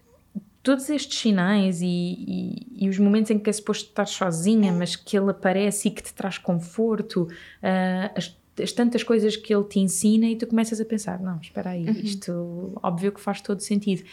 [0.63, 4.95] todos estes sinais e, e, e os momentos em que é suposto estar sozinha, mas
[4.95, 7.27] que ele aparece e que te traz conforto,
[7.63, 11.37] ah, as, as tantas coisas que ele te ensina e tu começas a pensar, não,
[11.37, 14.03] espera aí, isto óbvio que faz todo sentido.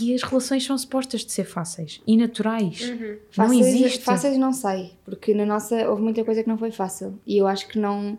[0.00, 2.80] E as relações são supostas de ser fáceis e naturais.
[2.90, 4.02] Não Fáceis, existe.
[4.02, 7.46] fáceis não sei, porque na nossa houve muita coisa que não foi fácil e eu
[7.46, 8.18] acho que não.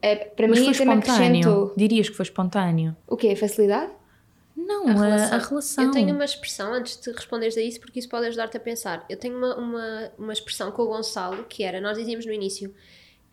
[0.00, 1.72] É, para Mas mim, foi espontâneo.
[1.76, 2.94] Dirias que foi espontâneo?
[3.08, 3.34] O quê?
[3.34, 3.90] Facilidade?
[4.56, 5.36] Não, A a, relação.
[5.36, 5.84] a relação.
[5.84, 9.04] Eu tenho uma expressão, antes de responderes a isso, porque isso pode ajudar-te a pensar.
[9.08, 12.72] Eu tenho uma, uma, uma expressão com o Gonçalo, que era, nós dizíamos no início,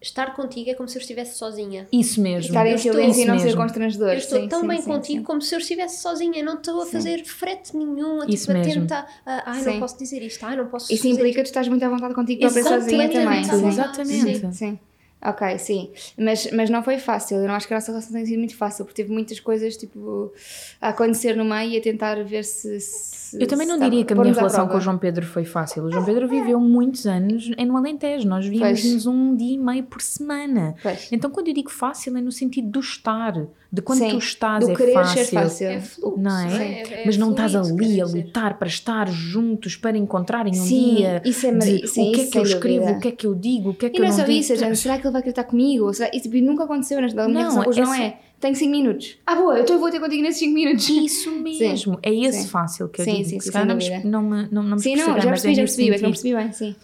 [0.02, 1.88] estar contigo é como se eu estivesse sozinha.
[1.92, 2.48] Isso mesmo.
[2.50, 4.08] Estar em Eu estou- silêncio e não Isso ser constrangedor.
[4.10, 5.24] Eu estou Sim, tão sim, bem sim, contigo sim.
[5.24, 8.54] como se eu estivesse sozinha, não estou a fazer frete nenhum, a, Isso tipo, a
[8.56, 8.82] mesmo.
[8.82, 9.66] tentar, ai, Sim.
[9.74, 12.16] não posso dizer isto, ai, não posso Isso implica que tu estás muito à vontade
[12.16, 13.42] contigo própria sozinha também.
[13.42, 14.40] exatamente.
[14.40, 14.80] Sim, sim.
[15.24, 15.92] Ok, sim.
[16.18, 17.38] Mas, mas não foi fácil.
[17.38, 19.78] Eu não acho que a nossa relação tenha sido muito fácil, porque teve muitas coisas
[19.78, 20.34] tipo,
[20.82, 22.80] a acontecer no meio e a tentar ver se.
[22.80, 25.84] se Eu também não diria que a minha relação com o João Pedro foi fácil.
[25.84, 28.28] O João Pedro viveu muitos anos em no Alentejo.
[28.28, 30.76] Nós víamos-nos um dia e meio por semana.
[30.82, 31.08] Pois.
[31.12, 33.34] Então, quando eu digo fácil, é no sentido do estar.
[33.74, 35.26] De quando Sim, tu estás do é querer fácil.
[35.26, 35.68] ser fácil.
[35.70, 36.64] É fluxo, Não é?
[36.82, 40.96] é- é Mas não estás ali a lutar para estar juntos, para encontrarem um Sim,
[40.96, 41.22] dia.
[41.24, 42.98] isso é de sim, o que é isso que eu escrevo, dúvida.
[42.98, 44.18] o que é que eu digo, o que é que E eu não é não
[44.18, 44.38] só digo.
[44.40, 44.76] isso, gente.
[44.76, 45.94] Será que ele vai querer estar comigo?
[45.94, 46.10] Será...
[46.14, 48.56] E tipo, nunca aconteceu nesta minha Não, relação com o é João só- é, tenho
[48.58, 49.18] 5 minutos.
[49.26, 50.90] Ah, boa, então eu vou ter contigo nesses 5 minutos.
[50.90, 51.98] Isso mesmo.
[52.04, 52.48] É esse Sim.
[52.50, 53.30] fácil que eu Sim, digo.
[53.30, 55.14] sim, Se sim, calhar sem não, me, não me, não, não me Sim, não, já
[55.14, 56.76] mas percebi, já nesse percebi, é que não percebi bem, sim.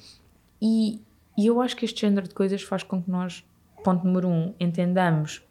[0.62, 1.02] E,
[1.38, 3.44] e eu acho que este género de coisas faz com que nós,
[3.84, 5.42] ponto número um, entendamos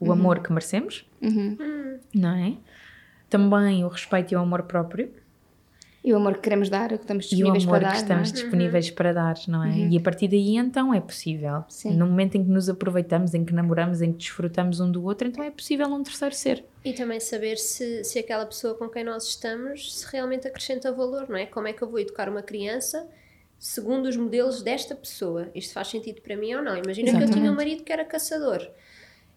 [0.00, 1.98] o amor que merecemos, Uhum.
[2.14, 2.54] não é?
[3.28, 5.10] Também o respeito e o amor próprio
[6.04, 7.94] E o amor que queremos dar, o que estamos e o disponíveis amor para que
[7.94, 8.00] dar.
[8.02, 8.42] estamos não é?
[8.42, 9.76] disponíveis para dar, não é?
[9.76, 11.64] E a partir daí então é possível.
[11.68, 11.96] Sim.
[11.96, 15.26] No momento em que nos aproveitamos, em que namoramos, em que desfrutamos um do outro,
[15.26, 16.64] então é possível um terceiro ser.
[16.84, 21.28] E também saber se, se aquela pessoa com quem nós estamos se realmente acrescenta valor,
[21.28, 21.46] não é?
[21.46, 23.04] Como é que eu vou educar uma criança
[23.58, 25.48] segundo os modelos desta pessoa?
[25.56, 26.76] Isto faz sentido para mim ou não?
[26.76, 27.56] Imagina que eu tinha um Exatamente.
[27.56, 28.64] marido que era caçador.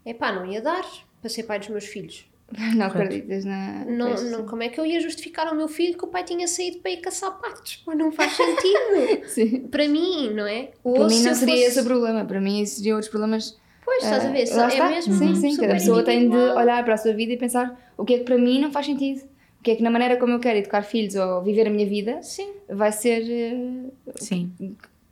[0.06, 0.86] Epá, não ia dar
[1.22, 2.26] para ser pai dos meus filhos.
[2.76, 3.86] Não acreditas na.
[3.86, 4.46] Não, não, sim.
[4.48, 6.90] como é que eu ia justificar ao meu filho que o pai tinha saído para
[6.90, 7.76] ir caçar patos?
[7.86, 9.22] Pá, não faz sentido.
[9.30, 9.68] Sim.
[9.68, 10.72] para mim, não é?
[10.84, 12.26] Ou Para mim se não eu seria fosse- esse o problema.
[12.26, 13.56] Para mim seriam outros problemas.
[13.86, 14.50] Pois, estás a ver?
[14.56, 14.90] Lá é está.
[14.90, 15.56] mesmo Sim, sim.
[15.58, 18.24] Cada pessoa tem de olhar para a sua vida e pensar o que é que
[18.24, 19.22] para mim não faz sentido.
[19.60, 21.86] O que é que na maneira como eu quero educar filhos ou viver a minha
[21.88, 22.50] vida Sim.
[22.68, 23.22] vai ser.
[23.30, 24.52] eh, Sim.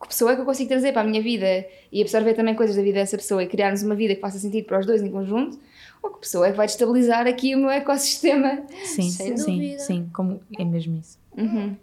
[0.02, 2.76] Que pessoa é que eu consigo trazer para a minha vida e absorver também coisas
[2.76, 5.10] da vida dessa pessoa e criarmos uma vida que faça sentido para os dois em
[5.10, 5.60] conjunto,
[6.04, 8.62] ou que pessoa é que vai destabilizar aqui o meu ecossistema.
[8.84, 9.80] Sim, Sem sim, dúvida.
[9.80, 10.10] sim.
[10.14, 11.18] Como é mesmo isso.
[11.36, 11.76] Uhum.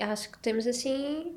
[0.00, 1.32] Acho que temos assim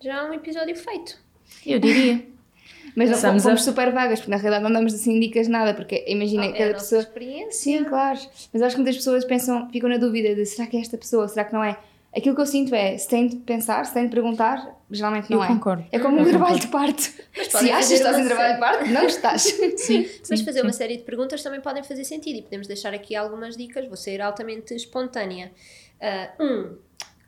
[0.00, 1.18] já um episódio feito.
[1.66, 2.24] Eu diria.
[2.94, 6.04] Mas não fomos a- super vagas, porque na realidade não damos assim dicas nada, porque
[6.08, 7.00] imagina é cada a nossa pessoa.
[7.02, 7.52] experiência.
[7.78, 8.18] Sim, claro.
[8.52, 11.26] Mas acho que muitas pessoas pensam, ficam na dúvida de será que é esta pessoa,
[11.28, 11.76] será que não é?
[12.16, 15.38] Aquilo que eu sinto é, se tem de pensar, se tem de perguntar, geralmente não
[15.38, 15.46] Eu é.
[15.48, 15.84] concordo.
[15.92, 16.92] É como um Eu trabalho concordo.
[16.92, 17.50] de parto.
[17.50, 19.42] Se achas que estás em trabalho de parto, não estás.
[19.76, 20.66] Sim, Mas sim, fazer sim.
[20.66, 23.86] uma série de perguntas também podem fazer sentido e podemos deixar aqui algumas dicas.
[23.86, 25.52] Vou ser altamente espontânea.
[26.00, 26.76] Ah, um,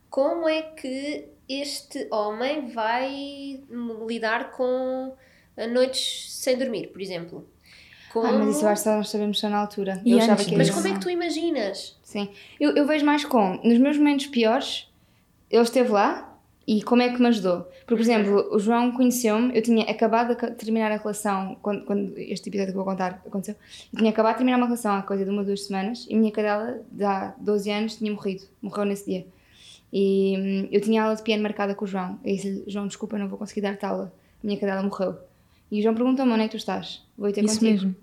[0.09, 3.61] como é que este homem vai
[4.07, 5.13] lidar com
[5.57, 7.47] ah, noites sem dormir, por exemplo?
[8.11, 8.27] Como...
[8.27, 10.01] Ah, mas isso eu acho que só nós sabemos só na altura.
[10.03, 11.97] E eu achava antes que Mas como é que tu imaginas?
[12.03, 12.29] Sim.
[12.59, 14.91] Eu, eu vejo mais como, nos meus momentos piores,
[15.49, 16.30] ele esteve lá
[16.67, 17.61] e como é que me ajudou.
[17.85, 22.17] Porque, por exemplo, o João conheceu-me, eu tinha acabado de terminar a relação, quando, quando
[22.17, 23.55] este episódio que vou contar aconteceu,
[23.91, 26.17] eu tinha acabado de terminar uma relação há coisa de uma duas semanas e a
[26.17, 28.43] minha cadela, de há 12 anos, tinha morrido.
[28.61, 29.25] Morreu nesse dia.
[29.91, 32.19] E hum, eu tinha aula de piano marcada com o João.
[32.23, 34.13] Eu disse João, desculpa, não vou conseguir dar-te aula.
[34.43, 35.17] A minha cadela morreu.
[35.71, 37.01] E o João perguntou-me onde é que tu estás?
[37.17, 37.71] Vou ter Isso contigo.
[37.71, 37.95] mesmo.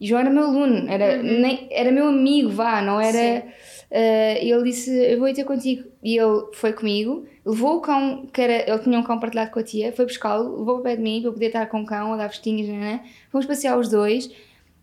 [0.00, 3.44] E João era meu aluno, era, nem, era meu amigo, vá, não era.
[3.90, 5.88] Eh, ele disse: Eu vou ir ter contigo.
[6.02, 9.58] E ele foi comigo, levou o cão, que era, ele tinha um cão partilhado com
[9.58, 11.86] a tia, foi buscá-lo, levou para pé de mim para eu poder estar com o
[11.86, 13.04] cão, a dar vestinhas, né?
[13.30, 14.30] Fomos passear os dois.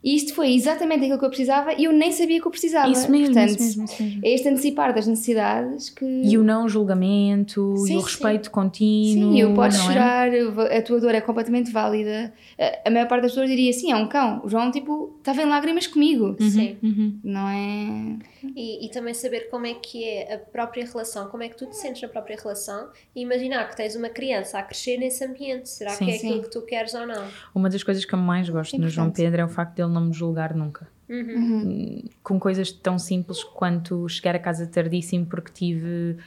[0.06, 2.92] E isto foi exatamente aquilo que eu precisava e eu nem sabia que eu precisava.
[2.92, 4.22] Isso mesmo, Portanto, isso mesmo, isso mesmo.
[4.24, 6.06] é este antecipar das necessidades que.
[6.06, 8.06] E o não julgamento Sim, e o sim.
[8.06, 9.34] respeito contínuo.
[9.34, 9.94] Sim, eu podes não é?
[9.94, 10.30] chorar,
[10.78, 12.32] a tua dor é completamente válida.
[12.60, 14.42] A, a maior parte das pessoas diria: sim, é um cão.
[14.44, 16.36] O João, tipo, estava em lágrimas comigo.
[16.40, 16.78] Sim.
[16.84, 17.20] Uhum.
[17.24, 18.18] Não é.
[18.56, 21.66] E, e também saber como é que é a própria relação, como é que tu
[21.66, 25.70] te sentes na própria relação e imaginar que tens uma criança a crescer nesse ambiente.
[25.70, 26.06] Será Sim.
[26.06, 26.28] que é Sim.
[26.28, 27.28] aquilo que tu queres ou não?
[27.54, 29.12] Uma das coisas que eu mais gosto no João.
[29.12, 30.88] Pedro é o facto dele não me julgar nunca.
[31.08, 32.04] Uhum.
[32.24, 36.18] Com coisas tão simples quanto chegar a casa tardíssimo porque tive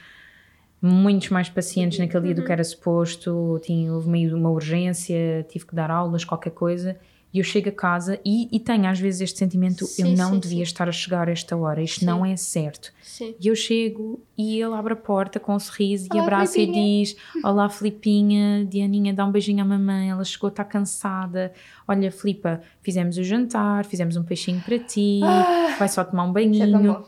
[0.81, 5.45] muitos mais pacientes naquele dia do que era suposto, tinha, houve meio de uma urgência,
[5.49, 6.97] tive que dar aulas, qualquer coisa.
[7.31, 10.33] E eu chego a casa e, e tenho às vezes este sentimento: Sim, eu não
[10.33, 10.63] sim, devia sim.
[10.63, 12.91] estar a chegar a esta hora, isto não é certo.
[13.39, 17.01] E eu chego e ele abre a porta com um sorriso e Olá, abraça Filipinha.
[17.01, 20.09] e diz: Olá, Filipinha, Dianinha, dá um beijinho à mamãe.
[20.09, 21.53] Ela chegou, está cansada.
[21.87, 26.33] Olha, Filipa, fizemos o jantar, fizemos um peixinho para ti, Ah, vai só tomar um
[26.33, 27.05] banhinho,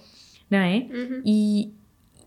[0.49, 0.87] não é?
[0.91, 1.21] Uhum.
[1.25, 1.73] E,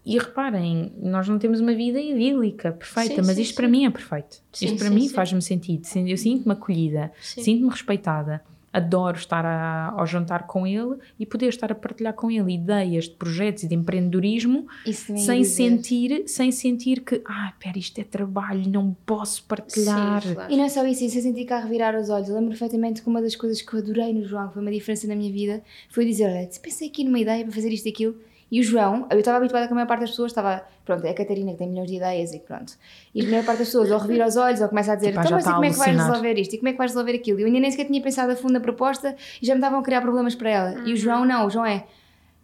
[0.07, 3.57] e reparem, nós não temos uma vida idílica, perfeita, Sim, mas sim, isto sim.
[3.57, 4.43] para mim é perfeito.
[4.53, 5.87] Sim, isto para sim, mim faz-me sentido.
[6.07, 8.43] Eu sinto-me acolhida, sinto-me respeitada.
[8.73, 13.05] Adoro estar a- ao jantar com ele e poder estar a partilhar com ele ideias
[13.05, 15.45] de projetos e de empreendedorismo sem dizer.
[15.45, 20.23] sentir, sem sentir que, ah, pera, isto é trabalho, não posso partilhar.
[20.23, 20.53] Sim, claro.
[20.53, 22.29] E não é só isso, isso é sentir cá revirar os olhos.
[22.29, 24.73] Eu lembro perfeitamente que uma das coisas que eu adorei no João, que foi uma
[24.73, 27.91] diferença na minha vida, foi dizer: Olha, pensei aqui numa ideia para fazer isto e
[27.91, 28.17] aquilo.
[28.55, 31.11] E o João, eu estava habituada que a maior parte das pessoas estava, pronto, é
[31.11, 32.75] a Catarina que tem milhões de ideias e pronto.
[33.13, 35.19] E a maior parte das pessoas ou revira os olhos ou começa a dizer: Tipo,
[35.19, 36.55] ah, Então, mas e a como é que vais alucinar." resolver isto?
[36.55, 37.39] E como é que vais resolver aquilo?
[37.41, 39.81] E eu ainda nem sequer tinha pensado a fundo na proposta e já me estavam
[39.81, 40.89] a criar problemas para ela.
[40.89, 41.85] E o João, não, o João é: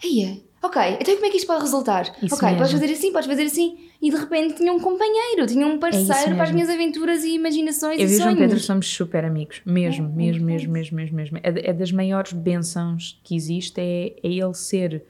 [0.03, 2.03] Eia, ok, então como é que isto pode resultar?
[2.20, 2.81] Isso ok, podes mesmo.
[2.81, 3.79] fazer assim, podes fazer assim.
[4.03, 7.35] E de repente tinha um companheiro, tinha um parceiro para as É minhas aventuras e
[7.35, 8.38] imaginações Eu e e o João sonhos.
[8.40, 11.38] Pedro somos super amigos, mesmo, mesmo, mesmo, mesmo, mesmo, mesmo.
[11.42, 15.05] É, é das maiores bençãos que existe, é, é ele ser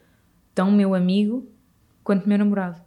[0.61, 1.49] tão meu amigo
[2.05, 2.79] quanto meu namorado.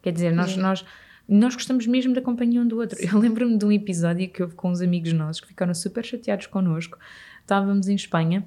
[0.00, 0.82] Quer dizer, nós, nós
[1.28, 2.98] Nós gostamos mesmo da companhia um do outro.
[2.98, 6.46] Eu lembro-me de um episódio que houve com uns amigos nossos que ficaram super chateados
[6.46, 6.96] connosco.
[7.42, 8.46] Estávamos em Espanha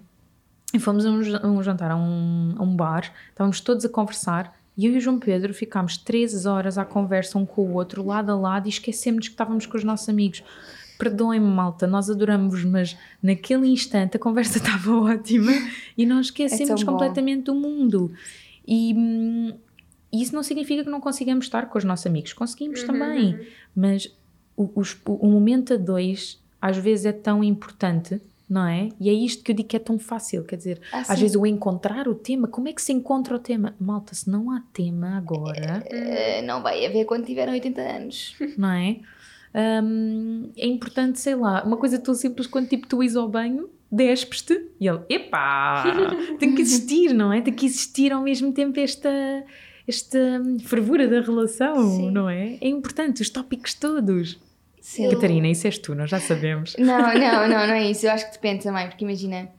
[0.73, 4.87] e fomos a um, jantar, a um, a um bar, estávamos todos a conversar e
[4.87, 8.31] eu e o João Pedro ficámos três horas à conversa um com o outro, lado
[8.31, 10.43] a lado, e esquecemos que estávamos com os nossos amigos.
[10.97, 15.51] Perdoem-me, malta, nós adoramos-vos, mas naquele instante a conversa estava ótima
[15.97, 16.91] e nós esquecemos É tão bom.
[16.93, 18.11] completamente do mundo.
[18.67, 19.53] E hum,
[20.11, 24.07] isso não significa que não consigamos estar com os nossos amigos, conseguimos Uhum, também, mas
[24.55, 28.19] o, o- o momento a dois às vezes é tão importante.
[28.47, 28.89] Não é?
[28.99, 31.21] E é isto que eu digo que é tão fácil, quer dizer, Ah, às sim.
[31.21, 33.73] vezes o encontrar o tema, como é que se encontra o tema?
[33.79, 38.35] Malta, se não há tema agora, Eh, não vai haver quando tiveram 80 anos.
[38.55, 38.99] não é?
[39.83, 43.67] Hum, é importante, sei lá, uma coisa tão simples quando tipo tu ires ao banho,
[43.91, 45.83] despes-te e ele, epá,
[46.39, 47.41] tem que existir, não é?
[47.41, 49.09] Tem que existir ao mesmo tempo esta,
[49.87, 52.11] esta hum, fervura da relação, Sim.
[52.11, 52.57] não é?
[52.61, 54.39] É importante, os tópicos todos.
[54.81, 55.09] Sim.
[55.09, 56.75] Catarina, isso és tu, nós já sabemos.
[56.77, 58.05] Não, não, não, não é isso.
[58.05, 59.49] Eu acho que depende também, porque imagina,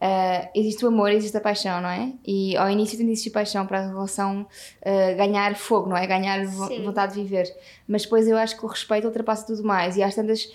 [0.00, 2.12] ah, existe o amor, existe a paixão, não é?
[2.24, 4.46] E ao início tem de existir paixão para a relação
[4.84, 6.06] ah, ganhar fogo, não é?
[6.06, 6.84] Ganhar vo- Sim.
[6.84, 7.46] vontade de viver.
[7.88, 9.96] Mas depois eu acho que o respeito ultrapassa tudo mais.
[9.96, 10.48] E às tantas,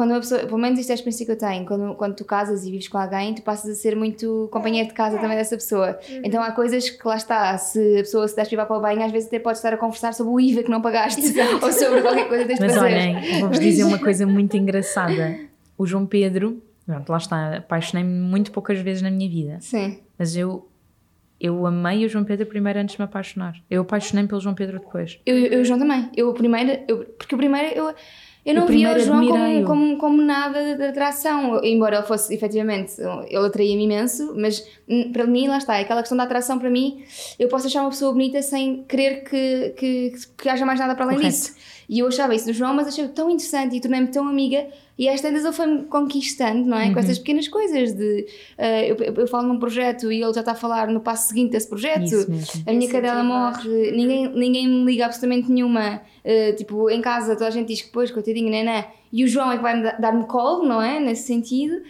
[0.00, 2.24] quando uma pessoa, pelo menos isto é a experiência que eu tenho, quando, quando tu
[2.24, 5.56] casas e vives com alguém, tu passas a ser muito companheiro de casa também dessa
[5.56, 5.98] pessoa.
[6.24, 9.12] Então há coisas que lá está, se a pessoa se desce para o banho, às
[9.12, 11.20] vezes até pode estar a conversar sobre o IVA que não pagaste
[11.60, 12.86] ou sobre qualquer coisa que tens de Mas fazer.
[12.86, 15.38] olhem, vou-vos dizer uma coisa muito engraçada.
[15.76, 19.58] O João Pedro, pronto, lá está, apaixonei-me muito poucas vezes na minha vida.
[19.60, 19.98] Sim.
[20.18, 20.66] Mas eu,
[21.38, 23.54] eu amei o João Pedro primeiro antes de me apaixonar.
[23.70, 25.20] Eu apaixonei-me pelo João Pedro depois.
[25.26, 26.08] Eu, eu, o João também.
[26.16, 27.94] Eu, primeiro, eu, porque o primeiro, eu,
[28.44, 31.62] eu não via o João como, como, como nada de atração.
[31.62, 32.94] Embora ele fosse, efetivamente,
[33.28, 37.02] ele atraía-me imenso, mas hum, para mim, lá está, aquela questão da atração, para mim,
[37.38, 41.04] eu posso achar uma pessoa bonita sem querer que, que, que haja mais nada para
[41.04, 41.36] além Correto.
[41.36, 41.54] disso.
[41.88, 44.66] E eu achava isso do João, mas achei tão interessante e tornei-me tão amiga.
[45.00, 46.86] E às tantas ele foi-me conquistando, não é?
[46.88, 46.92] Uhum.
[46.92, 48.26] Com essas pequenas coisas de.
[48.58, 51.52] eh, eu, eu falo num projeto e ele já está a falar no passo seguinte
[51.52, 52.04] desse projeto.
[52.04, 52.62] Isso.
[52.66, 53.24] A minha cadela Incentivar.
[53.64, 56.02] morre, ninguém, ninguém me liga absolutamente nenhuma.
[56.22, 58.84] Uh, tipo, em casa toda a gente diz que, pois, coitadinho, né, né?
[59.10, 61.00] E o João é que da- dar-me colo, não é?
[61.00, 61.80] Nesse sentido.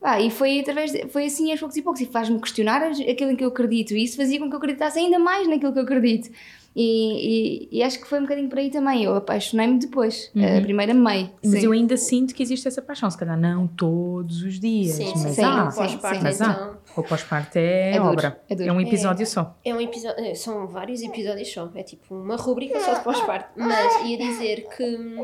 [0.00, 2.00] Ah, e foi através de- foi assim aos poucos e poucos.
[2.00, 3.94] E faz-me questionar aquilo em que eu acredito.
[3.94, 6.30] E isso fazia com que eu acreditasse ainda mais naquilo que eu acredito.
[6.74, 9.02] E, e, e acho que foi um bocadinho por aí também.
[9.02, 10.30] Eu apaixonei-me depois.
[10.36, 11.30] A primeira amei.
[11.42, 11.66] Mas sim.
[11.66, 13.10] eu ainda sinto que existe essa paixão.
[13.10, 15.70] Se calhar não todos os dias, Sim, mas sim, há.
[15.70, 16.76] sim, pós-parto, Mas então.
[16.96, 18.40] O pós-parto é, É duro, obra.
[18.48, 18.72] é duro.
[18.72, 19.58] um episódio só.
[19.64, 23.50] É um episódio, é, são vários episódios só, é tipo uma rubrica só de pós-parto.
[23.56, 25.16] Mas ia dizer que,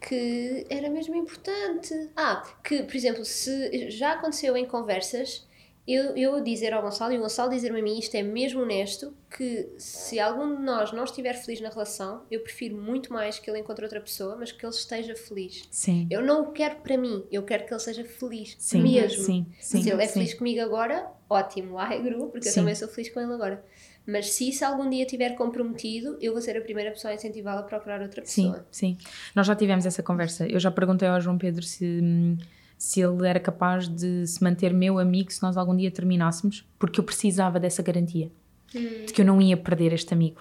[0.00, 1.92] que era mesmo importante.
[2.16, 5.46] Ah, que, por exemplo, se já aconteceu em conversas,
[5.86, 9.12] eu, eu dizer ao Gonçalo e o Gonçalo dizer-me a mim, isto é mesmo honesto,
[9.36, 13.50] que se algum de nós não estiver feliz na relação, eu prefiro muito mais que
[13.50, 15.64] ele encontre outra pessoa, mas que ele esteja feliz.
[15.70, 16.06] Sim.
[16.10, 19.24] Eu não o quero para mim, eu quero que ele seja feliz Sim, mesmo.
[19.24, 20.14] sim, sim, se ele é sim.
[20.14, 22.48] feliz comigo agora, ótimo, lá é porque Sim.
[22.50, 23.64] eu também sou feliz com ele agora.
[24.06, 27.60] Mas se isso algum dia estiver comprometido, eu vou ser a primeira pessoa a incentivá-lo
[27.60, 28.66] a procurar outra Sim, pessoa.
[28.70, 28.98] sim.
[29.36, 30.46] Nós já tivemos essa conversa.
[30.46, 32.36] Eu já perguntei ao João Pedro se, hum,
[32.82, 36.98] se ele era capaz de se manter meu amigo se nós algum dia terminássemos, porque
[36.98, 38.30] eu precisava dessa garantia
[38.74, 39.04] Hum.
[39.06, 40.40] de que eu não ia perder este amigo.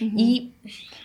[0.00, 0.50] E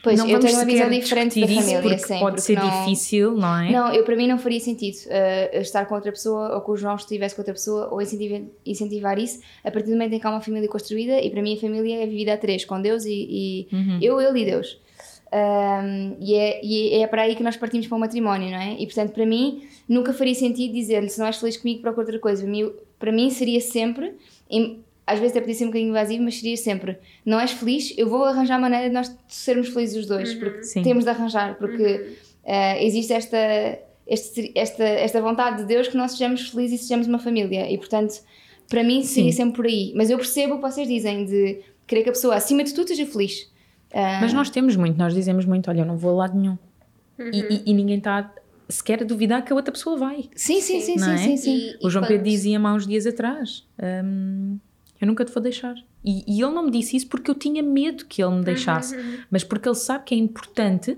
[0.01, 2.19] Pois, não eu tenho uma visão diferente da família, porque sim.
[2.19, 3.71] pode porque ser não- difícil, não é?
[3.71, 6.75] Não, eu para mim não faria sentido uh, estar com outra pessoa ou que o
[6.77, 10.25] João estivesse com outra pessoa ou incentivar, incentivar isso a partir do momento em que
[10.27, 13.03] há uma família construída e para mim a família é vivida a três, com Deus
[13.05, 13.11] e,
[13.71, 13.99] e Uhum.
[14.01, 14.79] eu, ele e Deus.
[15.31, 18.73] Um, e, é, e é para aí que nós partimos para o matrimónio, não é?
[18.79, 22.19] E portanto, para mim, nunca faria sentido dizer-lhe se não és feliz comigo, procura outra
[22.19, 22.43] coisa.
[22.43, 24.13] Para mim, para mim seria sempre,
[24.49, 27.93] em- às vezes até podia ser um bocadinho invasivo, mas seria sempre: não és feliz,
[27.97, 30.81] eu vou arranjar maneira de nós sermos felizes os dois, porque Sim.
[30.81, 31.83] temos de arranjar, porque
[32.45, 33.37] uh, existe esta,
[34.07, 37.69] este- esta, esta vontade de Deus que nós sejamos felizes e sejamos uma família.
[37.69, 38.13] E portanto,
[38.69, 39.37] para mim seria Sim.
[39.37, 39.91] sempre por aí.
[39.95, 42.87] Mas eu percebo o que vocês dizem de querer que a pessoa, acima de tudo,
[42.87, 43.49] seja feliz.
[43.93, 46.57] Uh, Mas nós temos muito, nós dizemos muito: olha, eu não vou a lado nenhum.
[47.19, 48.31] E, e- e ninguém está
[48.69, 50.29] sequer a duvidar que a outra pessoa vai.
[50.35, 51.17] Sim, sim, sim, sim, é?
[51.17, 51.73] sim, sim.
[51.81, 53.65] O João quando- Pedro dizia-me há uns dias atrás:
[54.03, 54.59] hum,
[54.99, 55.75] Eu nunca te vou deixar.
[56.03, 58.95] E, e ele não me disse isso porque eu tinha medo que ele me deixasse,
[59.31, 60.97] mas porque ele sabe que é importante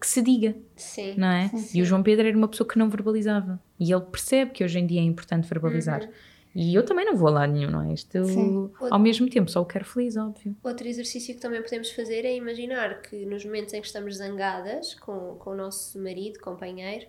[0.00, 1.14] que se diga, Sim.
[1.18, 1.48] não é?
[1.48, 3.60] Sim, E o João Pedro era uma pessoa que não verbalizava.
[3.78, 6.08] E ele percebe que hoje em dia é importante verbalizar.
[6.54, 7.92] E eu também não vou a lado nenhum, não é?
[7.94, 8.70] Isto, Sim.
[8.90, 10.56] ao mesmo tempo, só o quero feliz, óbvio.
[10.64, 14.94] Outro exercício que também podemos fazer é imaginar que nos momentos em que estamos zangadas
[14.94, 17.06] com, com o nosso marido, companheiro,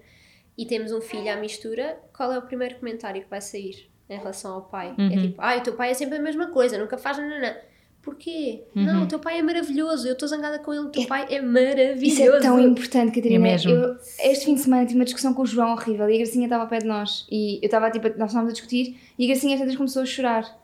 [0.58, 4.17] e temos um filho à mistura, qual é o primeiro comentário que vai sair em
[4.17, 4.93] relação ao pai?
[4.97, 5.21] É Uhum.
[5.21, 7.56] tipo, ah, o teu pai é sempre a mesma coisa, nunca faz nananã.
[8.01, 8.63] Porquê?
[8.75, 8.83] Uhum.
[8.83, 11.39] Não, o teu pai é maravilhoso, eu estou zangada com ele, o teu pai é
[11.39, 12.03] maravilhoso.
[12.03, 13.35] Isso é tão importante, Catarina.
[13.35, 13.71] É mesmo.
[13.71, 16.45] Eu, este fim de semana tive uma discussão com o João horrível e a Gracinha
[16.47, 17.27] estava ao pé de nós.
[17.31, 20.05] E eu estava, tipo, nós estávamos a discutir e a Gracinha às tantas começou a
[20.05, 20.59] chorar.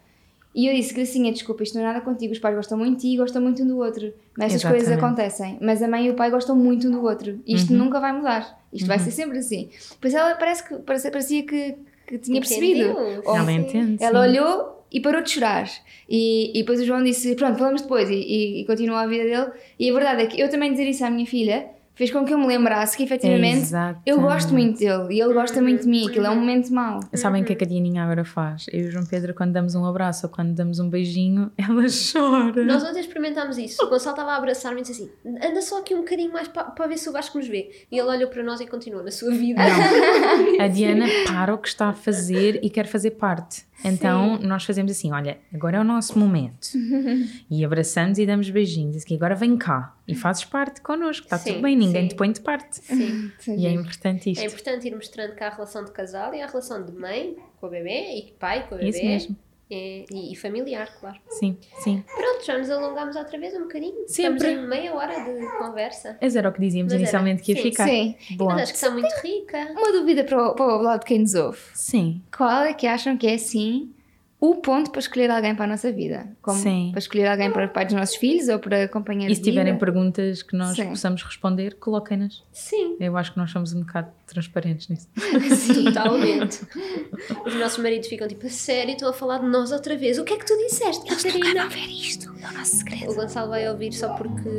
[0.56, 2.34] E eu disse, Gracinha, desculpa, isto não é nada contigo.
[2.34, 4.12] Os pais gostam muito de ti e gostam muito um do outro.
[4.36, 5.60] Mas essas coisas acontecem.
[5.62, 7.39] Mas a mãe e o pai gostam muito um do outro.
[7.45, 7.78] Isto Uhum.
[7.80, 8.60] nunca vai mudar.
[8.73, 9.69] Isto vai ser sempre assim.
[9.91, 11.76] Depois ela parece que, parecia, parecia que,
[12.08, 12.89] que tinha percebido.
[12.89, 13.21] Entendeu?
[13.26, 14.04] Ou- Ela entende.
[14.04, 14.30] ela sim.
[14.32, 15.67] olhou e parou de chorar.
[16.10, 18.10] E, e depois o João disse: Pronto, falamos depois.
[18.10, 19.52] E, e, e continuou a vida dele.
[19.80, 22.32] E a verdade é que eu também dizer isso à minha filha fez com que
[22.32, 24.02] eu me lembrasse que efetivamente Exatamente.
[24.06, 26.08] eu gosto muito dele e ele gosta muito de mim.
[26.08, 27.00] Aquilo é um momento mau.
[27.15, 28.67] Sabem o que é que a Dianinha agora faz?
[28.71, 31.86] Eu e o João Pedro, quando damos um abraço ou quando damos um beijinho, ela
[32.13, 32.63] chora.
[32.63, 33.84] Nós ontem experimentámos isso.
[33.84, 35.12] O Gonçalo estava a abraçar-me e disse assim:
[35.43, 37.71] anda só aqui um bocadinho mais para ver se o Vasco nos vê.
[37.91, 39.60] E ele olhou para nós e continuou na sua vida.
[39.60, 40.62] Não.
[40.63, 43.65] A Diana para o que está a fazer e quer fazer parte.
[43.84, 46.70] Então nós fazemos assim: olha, agora é o nosso momento.
[47.50, 49.04] E abraçamos e damos beijinhos.
[49.04, 51.26] Que agora vem cá e fazes parte connosco.
[51.26, 52.08] Está Sim, tudo bem, ninguém sim.
[52.10, 52.76] te põe de parte.
[52.84, 53.32] Sim.
[53.48, 54.42] E é importante isto.
[54.42, 57.38] É importante ir mostrando que há a relação de casal e a relação de mãe
[57.60, 58.90] com o bebê e pai com o bebê.
[58.90, 59.38] Isso mesmo.
[59.70, 61.18] E, e- e familiar, claro.
[61.30, 62.02] Sim, sim.
[62.16, 64.08] Pronto, já nos alongámos outra vez um bocadinho.
[64.08, 64.48] Sempre.
[64.48, 66.18] Estamos em meia hora de conversa.
[66.22, 67.02] Mas era o que dizíamos Mas era.
[67.04, 67.88] inicialmente que ia Sim, ficar.
[67.88, 68.16] Sim.
[68.38, 68.54] Boa.
[68.54, 69.58] Mas acho que está muito rica.
[69.78, 72.22] Uma dúvida para o, para o lado de quem nos ouve: Sim.
[72.36, 73.92] Qual é que acham que é assim
[74.39, 76.28] o ponto para escolher alguém para a nossa vida?
[76.43, 76.89] Como Sim.
[76.91, 79.50] para escolher alguém para o pai dos nossos filhos ou para companheiro E se de
[79.50, 79.62] vida?
[79.62, 80.89] tiverem perguntas que nós Sim.
[80.89, 82.43] possamos responder, coloquem-nas.
[82.52, 85.08] Sim, Eu acho que nós somos um bocado transparentes nisso.
[85.86, 86.62] totalmente.
[87.45, 90.17] Os nossos maridos ficam tipo, a sério, estão a falar de nós outra vez.
[90.19, 91.67] O que é que tu disseste, Catarina?
[91.67, 93.12] ver isto, é o nosso segredo.
[93.12, 94.50] O Gonçalo vai ouvir só porque.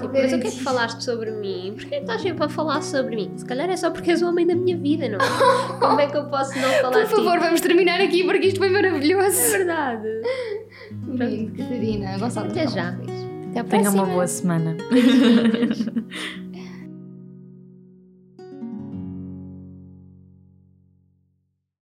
[0.00, 1.72] Tipo, mas o que é que falaste sobre mim?
[1.74, 3.32] Porquê é que estás sempre a falar sobre mim?
[3.36, 5.78] Se calhar é só porque és o homem da minha vida, não é?
[5.80, 7.14] Como é que eu posso não falar Por de ti?
[7.16, 9.15] favor, vamos terminar aqui porque isto foi maravilhoso.
[9.20, 10.08] É verdade.
[11.08, 12.18] Lindo, Catarina.
[12.18, 12.88] Gonçalo, Até já.
[12.90, 14.02] Até Tenham próxima.
[14.02, 14.76] uma boa semana.